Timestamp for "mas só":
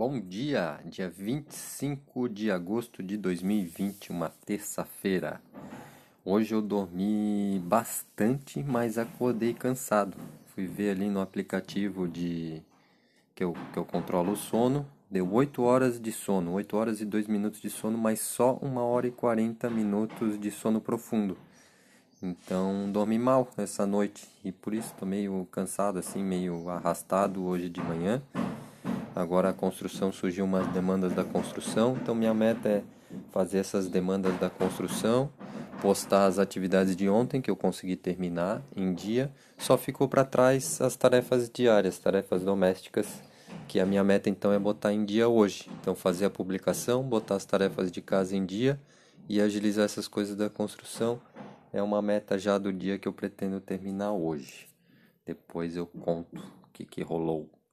17.98-18.58